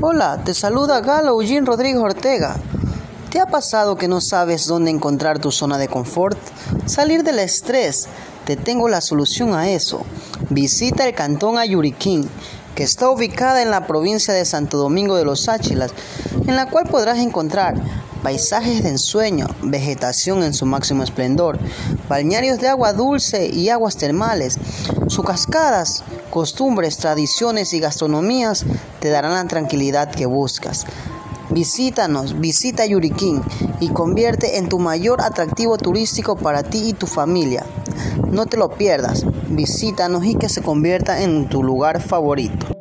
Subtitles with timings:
[0.00, 2.54] Hola, te saluda Galo Eugene Rodríguez Ortega.
[3.32, 6.38] ¿Te ha pasado que no sabes dónde encontrar tu zona de confort?
[6.86, 8.06] Salir del estrés.
[8.44, 10.02] Te tengo la solución a eso.
[10.50, 12.30] Visita el cantón Ayuriquín,
[12.76, 15.90] que está ubicada en la provincia de Santo Domingo de los Áchilas,
[16.46, 17.74] en la cual podrás encontrar
[18.22, 21.58] paisajes de ensueño, vegetación en su máximo esplendor,
[22.08, 24.58] balnearios de agua dulce y aguas termales.
[25.08, 28.64] Sus cascadas, costumbres, tradiciones y gastronomías
[29.00, 30.86] te darán la tranquilidad que buscas.
[31.50, 33.42] Visítanos, visita Yuriquín
[33.80, 37.64] y convierte en tu mayor atractivo turístico para ti y tu familia.
[38.30, 42.77] No te lo pierdas, visítanos y que se convierta en tu lugar favorito.